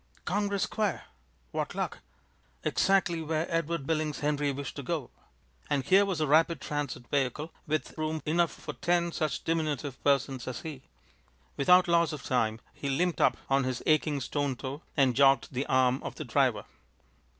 Congress 0.25 0.63
Square! 0.63 1.03
What 1.51 1.75
luck! 1.75 1.99
Exactly 2.63 3.21
where 3.21 3.45
Edward 3.51 3.85
Billings 3.85 4.21
Henry 4.21 4.51
wished 4.51 4.75
to 4.77 4.81
go! 4.81 5.11
And 5.69 5.83
here 5.83 6.05
was 6.05 6.19
a 6.19 6.25
rapid 6.25 6.59
transit 6.59 7.05
vehicle, 7.11 7.53
with 7.67 7.95
room 7.99 8.19
enough 8.25 8.49
for 8.51 8.73
ten 8.73 9.11
such 9.11 9.43
diminutive 9.43 10.03
persons 10.03 10.47
as 10.47 10.61
he! 10.61 10.81
Without 11.55 11.87
loss 11.87 12.13
of 12.13 12.23
time, 12.23 12.59
he 12.73 12.89
limped 12.89 13.21
up 13.21 13.37
on 13.47 13.63
his 13.63 13.83
aching 13.85 14.19
stone 14.21 14.55
toe 14.55 14.81
and 14.97 15.15
jogged 15.15 15.49
the 15.53 15.67
arm 15.67 16.01
of 16.01 16.15
the 16.15 16.25
driver. 16.25 16.65